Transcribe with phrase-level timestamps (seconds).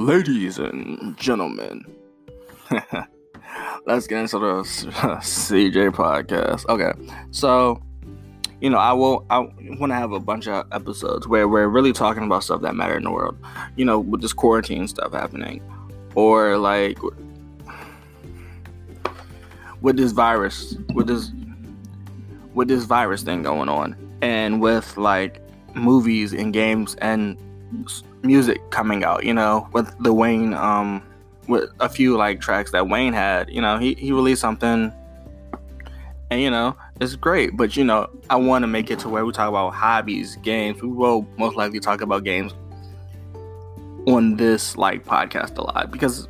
[0.00, 1.84] Ladies and gentlemen,
[3.86, 4.62] let's get into the
[5.20, 6.64] CJ podcast.
[6.70, 6.90] Okay,
[7.32, 7.82] so
[8.62, 9.26] you know, I will.
[9.28, 12.74] I want to have a bunch of episodes where we're really talking about stuff that
[12.74, 13.36] matter in the world.
[13.76, 15.60] You know, with this quarantine stuff happening,
[16.14, 16.98] or like
[19.82, 21.30] with this virus, with this
[22.54, 25.42] with this virus thing going on, and with like
[25.74, 27.36] movies and games and
[28.22, 29.24] music coming out.
[29.24, 31.02] You know, with the Wayne, um,
[31.48, 33.50] with a few like tracks that Wayne had.
[33.50, 34.92] You know, he he released something,
[36.30, 37.56] and you know it's great.
[37.56, 40.82] But you know, I want to make it to where we talk about hobbies, games.
[40.82, 42.52] We will most likely talk about games
[44.06, 46.28] on this like podcast a lot because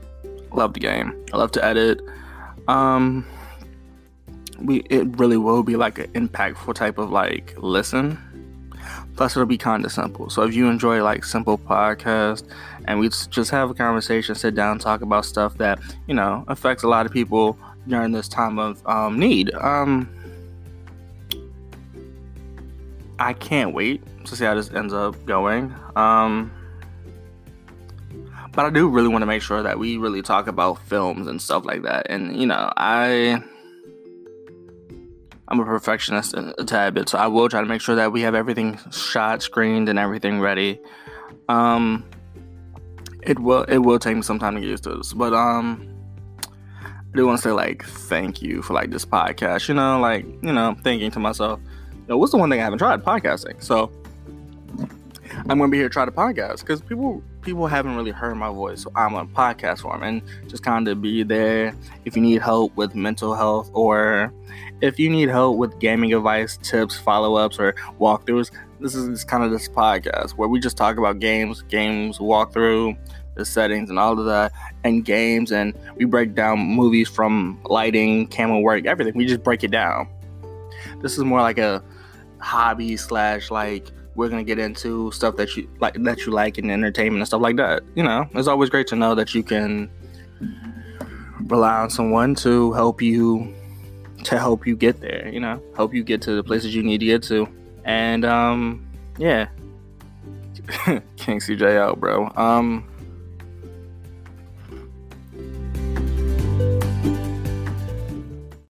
[0.52, 1.14] I love the game.
[1.32, 2.00] I love to edit.
[2.68, 3.26] Um,
[4.58, 8.18] we it really will be like an impactful type of like listen.
[9.16, 10.30] Plus, it'll be kind of simple.
[10.30, 12.48] So if you enjoy like simple podcast
[12.86, 16.82] and we just have a conversation, sit down, talk about stuff that you know affects
[16.82, 19.52] a lot of people during this time of um, need.
[19.54, 20.08] Um,
[23.18, 25.74] I can't wait to see how this ends up going.
[25.96, 26.50] Um,
[28.52, 31.40] but I do really want to make sure that we really talk about films and
[31.40, 32.06] stuff like that.
[32.08, 33.42] And you know, I
[35.50, 38.12] I'm a perfectionist a, a tad bit, so I will try to make sure that
[38.12, 40.80] we have everything shot, screened, and everything ready.
[41.48, 42.08] Um,
[43.22, 45.88] it will it will take me some time to get used to this, but um,
[46.84, 49.68] I do want to say like thank you for like this podcast.
[49.68, 51.60] You know, like you know, thinking to myself,
[51.92, 53.02] you know, what's the one thing I haven't tried?
[53.02, 53.62] Podcasting.
[53.62, 53.90] So
[55.48, 58.50] I'm gonna be here to try to podcast because people people haven't really heard my
[58.50, 58.82] voice.
[58.82, 61.74] So I'm on podcast form and just kind of be there
[62.04, 64.32] if you need help with mental health or
[64.82, 68.50] if you need help with gaming advice, tips, follow ups, or walkthroughs.
[68.80, 72.96] This is kind of this podcast where we just talk about games, games walkthrough,
[73.34, 74.52] the settings, and all of that,
[74.84, 79.14] and games, and we break down movies from lighting, camera work, everything.
[79.16, 80.08] We just break it down.
[81.02, 81.82] This is more like a
[82.38, 86.70] hobby slash like we're gonna get into stuff that you like that you like in
[86.70, 87.82] entertainment and stuff like that.
[87.94, 89.90] You know, it's always great to know that you can
[91.46, 93.54] rely on someone to help you
[94.24, 95.28] to help you get there.
[95.32, 97.48] You know, help you get to the places you need to get to.
[97.84, 98.86] And um,
[99.18, 99.48] yeah,
[101.16, 102.30] King CJ out, bro.
[102.36, 102.89] Um.